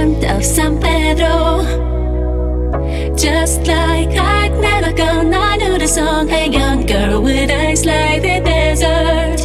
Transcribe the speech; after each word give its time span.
of 0.00 0.42
San 0.42 0.80
Pedro. 0.80 1.60
Just 3.16 3.66
like 3.66 4.08
I'd 4.16 4.52
never 4.58 4.92
gone, 4.92 5.34
I 5.34 5.56
knew 5.56 5.78
the 5.78 5.86
song. 5.86 6.30
A 6.30 6.48
young 6.48 6.86
girl 6.86 7.20
with 7.20 7.50
eyes 7.50 7.84
like 7.84 8.22
the 8.22 8.40
desert. 8.40 9.40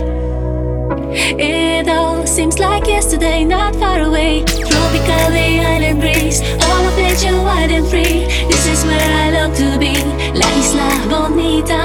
It 1.38 1.90
all 1.90 2.26
seems 2.26 2.58
like 2.58 2.88
yesterday, 2.88 3.44
not 3.44 3.76
far 3.76 4.00
away. 4.00 4.46
Tropical 4.46 5.32
island 5.74 6.00
breeze, 6.00 6.40
all 6.68 6.84
of 6.90 6.96
nature 6.98 7.36
wide 7.44 7.72
and 7.72 7.88
free. 7.88 8.24
This 8.50 8.66
is 8.66 8.86
where 8.86 9.12
I 9.24 9.32
long 9.32 9.54
to 9.56 9.78
be, 9.78 9.94
La 10.40 10.48
Isla 10.62 10.90
Bonita. 11.10 11.84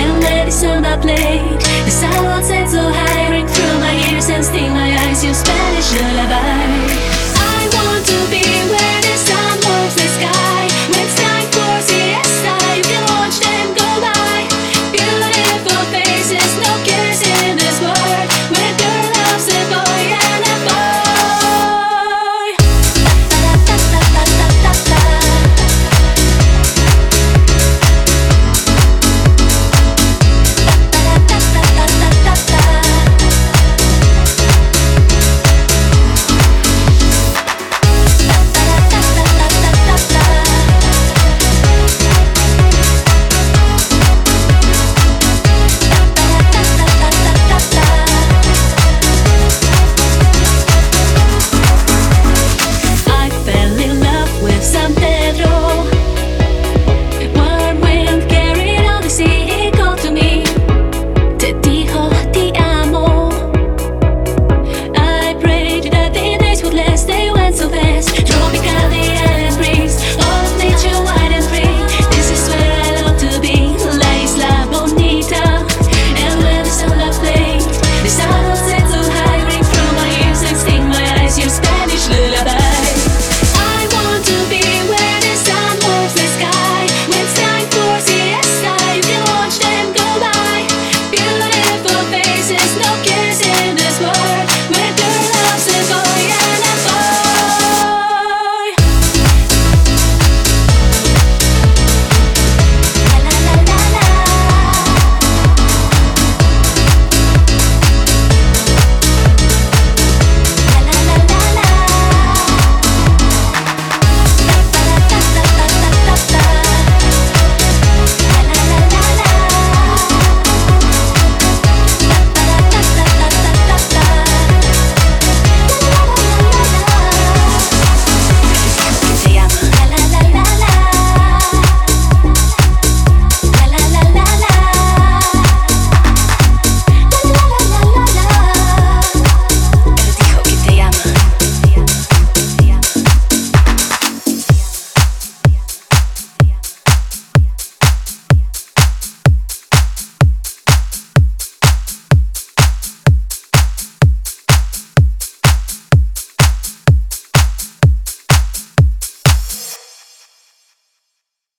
And 0.00 0.20
let 0.22 0.44
the 0.46 0.52
samba 0.52 0.98
play. 1.00 1.40
the 1.86 1.90
sound 1.90 2.44
sets 2.44 2.72
so 2.72 2.82
high, 2.82 3.30
ring 3.30 3.46
through 3.46 3.78
my 3.80 3.94
ears 4.10 4.28
and 4.28 4.44
sting 4.44 4.72
my 4.72 4.90
eyes. 5.02 5.24
Your 5.24 5.34
Spanish 5.34 5.90
lullaby. 5.94 6.85